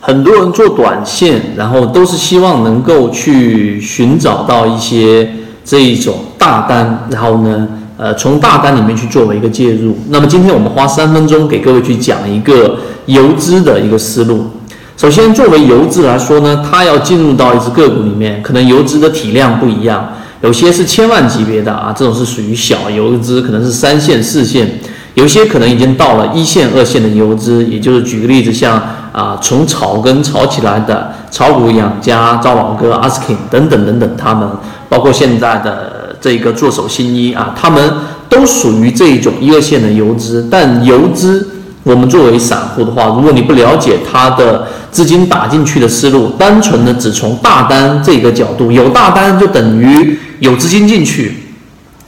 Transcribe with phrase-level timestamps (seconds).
[0.00, 5.28] 很多人做短线，然后都是希望能够去寻找到一些
[5.64, 7.66] 这一种大单，然后呢，
[7.96, 9.98] 呃，从大单里面去作为一个介入。
[10.10, 14.44] 那么今天我们花三分钟给各位去讲一个游资的一个思路。
[14.96, 20.12] 首先，作为游资来说呢，它要进入到一只个股里面，可能游资的体量不一样，
[20.42, 24.78] 有些是千万级别的啊，这种是属于小游资，可能是三线、四线。
[25.18, 28.80] 有些可能已经到了一线、二线的游资，也就是举个例子，像
[29.10, 34.48] 啊从草根炒起来的炒股养家、赵老哥、阿斯 king 等等等等，他们
[34.88, 37.92] 包括现在的这个做手新一啊，他们
[38.28, 40.46] 都属于这一种一二线的游资。
[40.48, 41.48] 但游资，
[41.82, 51.34] 我们作为散户的话，如果你不了解它的资金打进去的思路，单纯的只从大单这个角度，有大单就等于有资金进去，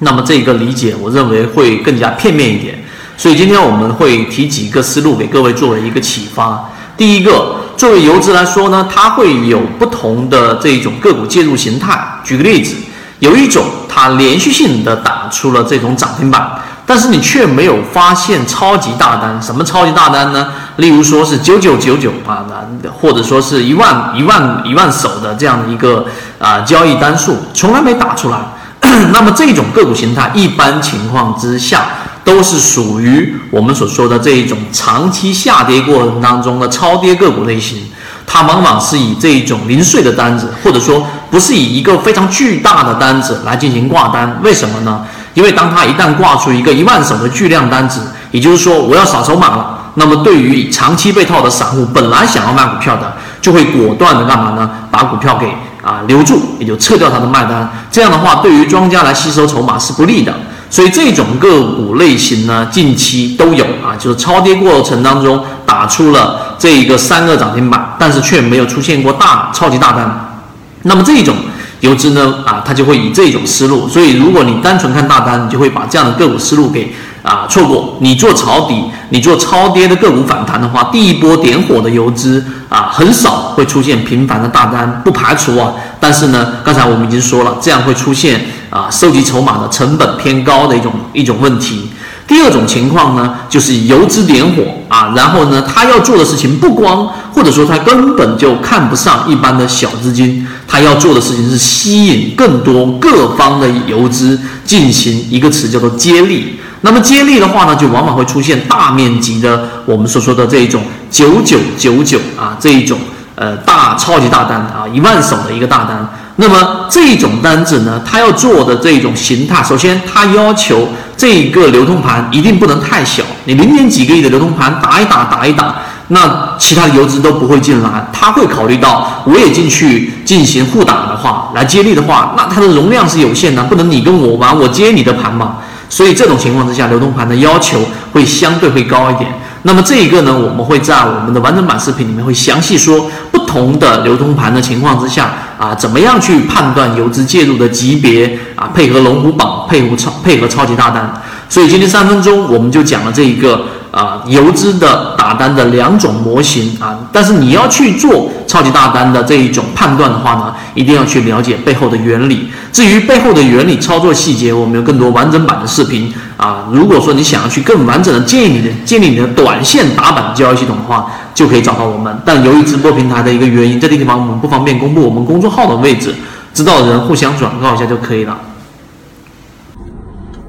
[0.00, 2.74] 那么这个理解，我认为会更加片面一点。
[3.18, 6.70] 所以今天我们会提几个思路给各位作为一个启发。
[6.96, 12.00] 第一个，作为游资来说呢，它会有不同的这种个股介入形态。
[12.22, 12.76] 举个例子，
[13.18, 16.48] 有一种它连续性的打出了这种涨停板，
[16.86, 19.42] 但是你却没有发现超级大单。
[19.42, 20.52] 什么超级大单呢？
[20.76, 22.46] 例如说是九九九九啊
[22.80, 26.06] 的，或者说是一万一万一万手的这样的一个
[26.38, 28.38] 啊交易单数，从来没打出来。
[29.12, 31.84] 那么这种个股形态，一般情况之下。
[32.28, 37.90] 都是属于我们所说的这一种长期下跌过程当中的超跌个股类型，
[38.26, 44.38] 它往往是以这一种零碎的单子，或者说不是以一个非常巨大的单子来进行挂单。
[44.42, 45.06] 为什么呢？
[45.32, 54.68] 因为当它一旦挂出一个一万手的巨量单子，也就是说我要扫筹码了，那么对于长期被套的散户，本来想要卖股票的，就会果断的干嘛呢？
[54.90, 55.46] 把股票给
[55.82, 57.70] 啊留住，也就撤掉它的卖单。
[57.90, 60.34] 这样的话，对于庄家来吸收筹码是不利的。
[60.70, 70.42] 所以这种个股类型呢，近期都有啊，就是超跌过程当中打出了这一个三个涨停板，但是却没有出现过大超级大单。
[70.82, 71.34] 那么这种
[71.80, 73.88] 游资呢，啊，它就会以这种思路。
[73.88, 77.96] 所以如果你单纯看大单，你就会把这样的个股思路给啊错过。
[78.00, 85.72] 你做抄底，你做超跌的个股反弹的话，第一波点火的游资啊，很少会出现频繁的大单，不排除啊。
[85.98, 88.40] 但是呢，刚才我们已经说了，这样会出现。
[88.70, 91.90] 啊，收集筹码的成本偏高的一种一种问题。
[92.26, 106.60] 第二种情况呢，就是游资点火啊，然后呢，他要做的事情不光，或者说他根本就看不上一般的小资金，他要做的事情是吸引更多各方的游资进行一个词叫做接力。
[106.82, 112.98] 那么接力的话呢，就往往会出现大面积的我们所说的这一种九九九九啊这一种
[113.36, 116.06] 呃大超级大单啊一万手的一个大单。
[116.40, 123.24] 那么这种单子呢，它要做的这种形态，首先它要求这个流通盘一定不能太小。
[123.44, 125.74] 你零点几个亿的流通盘打一打打一打，
[126.08, 128.06] 那其他的游资都不会进来。
[128.12, 135.56] 他会考虑到我也进去进行互打的话，来接力的话，那它的容量是有限的，不能你跟我玩，我接你的盘嘛。
[135.90, 137.80] 所以这种情况之下，流通盘的要求
[138.12, 139.28] 会相对会高一点。
[139.62, 145.32] 那么这一个呢，我们会在我们的完整版视频里面会详细说不同的流通盘的情况之下。
[145.58, 148.70] 啊，怎么样去判断游资介入的级别啊？
[148.72, 151.12] 配合龙虎榜，配合超配合超级大单。
[151.48, 156.96] 所以今天三分钟我们就讲了这一个啊游资的打单的两种模型啊。
[157.10, 162.48] 但是你要去做超级大单的这一种判断的话呢，一定要去了解背后的原理。
[162.70, 166.66] 至于背后的原理、操作细节，我们有更多完整版的视频啊。
[166.72, 176.14] 如果说你想要去更完整的建立你的建立你的短线打板交易系统的话，就可以找到我们，但由于直播平台的一个原因，在这个地方我们不方便公布我们公众号的位置，
[176.54, 178.38] 知道的人互相转告一下就可以了。